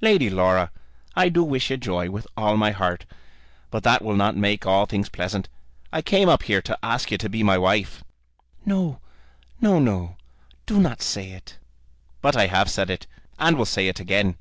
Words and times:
"Lady 0.00 0.28
Laura, 0.28 0.72
I 1.14 1.28
do 1.28 1.44
wish 1.44 1.70
you 1.70 1.76
joy, 1.76 2.10
with 2.10 2.26
all 2.36 2.56
my 2.56 2.72
heart, 2.72 3.04
but 3.70 3.84
that 3.84 4.02
will 4.02 4.16
not 4.16 4.36
make 4.36 4.66
all 4.66 4.86
things 4.86 5.08
pleasant. 5.08 5.48
I 5.92 6.02
came 6.02 6.28
up 6.28 6.42
here 6.42 6.60
to 6.62 6.76
ask 6.82 7.12
you 7.12 7.18
to 7.18 7.28
be 7.28 7.44
my 7.44 7.56
wife." 7.58 8.02
"No; 8.66 8.98
no, 9.60 9.78
no; 9.78 10.16
do 10.66 10.80
not 10.80 11.00
say 11.00 11.30
it." 11.30 11.58
"But 12.20 12.34
I 12.34 12.48
have 12.48 12.68
said 12.68 12.90
it, 12.90 13.06
and 13.38 13.56
will 13.56 13.64
say 13.64 13.86
it 13.86 14.00
again. 14.00 14.34